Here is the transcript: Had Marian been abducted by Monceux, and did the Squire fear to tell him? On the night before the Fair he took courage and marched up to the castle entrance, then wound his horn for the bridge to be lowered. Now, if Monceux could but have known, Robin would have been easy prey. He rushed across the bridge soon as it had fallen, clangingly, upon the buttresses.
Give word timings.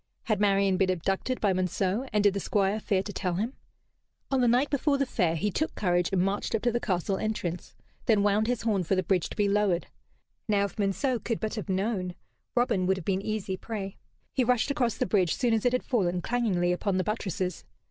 Had 0.23 0.39
Marian 0.41 0.77
been 0.77 0.89
abducted 0.89 1.39
by 1.39 1.53
Monceux, 1.53 2.09
and 2.11 2.23
did 2.23 2.33
the 2.33 2.39
Squire 2.39 2.79
fear 2.79 3.03
to 3.03 3.13
tell 3.13 3.35
him? 3.35 3.53
On 4.31 4.41
the 4.41 4.47
night 4.47 4.71
before 4.71 4.97
the 4.97 5.05
Fair 5.05 5.35
he 5.35 5.51
took 5.51 5.75
courage 5.75 6.09
and 6.11 6.23
marched 6.23 6.55
up 6.55 6.63
to 6.63 6.71
the 6.71 6.79
castle 6.79 7.17
entrance, 7.17 7.75
then 8.07 8.23
wound 8.23 8.47
his 8.47 8.63
horn 8.63 8.81
for 8.83 8.95
the 8.95 9.03
bridge 9.03 9.29
to 9.29 9.35
be 9.35 9.47
lowered. 9.47 9.85
Now, 10.47 10.65
if 10.65 10.77
Monceux 10.79 11.19
could 11.23 11.39
but 11.39 11.53
have 11.53 11.69
known, 11.69 12.15
Robin 12.55 12.87
would 12.87 12.97
have 12.97 13.05
been 13.05 13.21
easy 13.21 13.57
prey. 13.57 13.95
He 14.33 14.43
rushed 14.43 14.71
across 14.71 14.95
the 14.97 15.05
bridge 15.05 15.35
soon 15.35 15.53
as 15.53 15.65
it 15.67 15.71
had 15.73 15.83
fallen, 15.83 16.23
clangingly, 16.23 16.71
upon 16.71 16.97
the 16.97 17.03
buttresses. 17.03 17.63